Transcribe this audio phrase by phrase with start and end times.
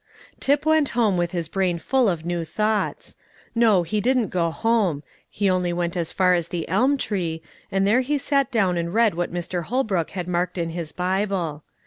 [0.39, 3.15] Tip went home with his brain full of new thoughts.
[3.53, 7.85] No, he didn't go home; he only went as far as the elm tree, and
[7.85, 9.65] there he sat down and read what Mr.
[9.65, 11.63] Holbrook had marked in his Bible.